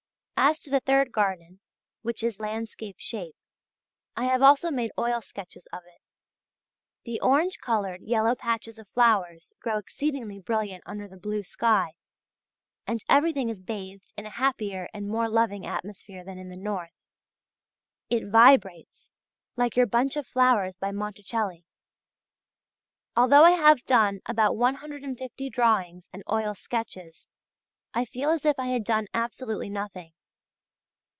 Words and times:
As 0.43 0.59
to 0.63 0.71
the 0.71 0.79
third 0.79 1.11
garden, 1.11 1.59
which 2.01 2.23
is 2.23 2.39
landscape 2.39 2.95
shape, 2.97 3.35
I 4.17 4.25
have 4.25 4.41
also 4.41 4.71
made 4.71 4.91
oil 4.97 5.21
sketches 5.21 5.67
of 5.71 5.83
it. 5.85 6.01
The 7.05 7.21
orange 7.21 7.59
coloured, 7.59 8.01
yellow 8.01 8.33
patches 8.33 8.79
of 8.79 8.87
flowers 8.89 9.53
grow 9.61 9.77
exceedingly 9.77 10.39
brilliant 10.39 10.83
under 10.87 11.07
the 11.07 11.15
blue 11.15 11.43
sky, 11.43 11.93
and 12.87 13.01
everything 13.07 13.49
is 13.49 13.61
bathed 13.61 14.11
in 14.17 14.25
a 14.25 14.31
happier 14.31 14.89
and 14.95 15.07
more 15.07 15.29
loving 15.29 15.67
atmosphere 15.67 16.23
than 16.23 16.39
in 16.39 16.49
the 16.49 16.57
north: 16.57 16.95
it 18.09 18.27
vibrates, 18.27 19.11
like 19.55 19.77
your 19.77 19.85
bunch 19.85 20.15
of 20.15 20.25
flowers 20.25 20.75
by 20.75 20.91
Monticelli. 20.91 21.65
Although 23.15 23.43
I 23.43 23.51
have 23.51 23.85
done 23.85 24.21
about 24.25 24.57
150 24.57 25.49
drawings 25.51 26.07
and 26.11 26.23
oil 26.29 26.55
sketches 26.55 27.27
I 27.93 28.05
feel 28.05 28.31
as 28.31 28.43
if 28.43 28.57
I 28.57 28.65
had 28.69 28.83
done 28.83 29.05
absolutely 29.13 29.69
nothing. 29.69 30.13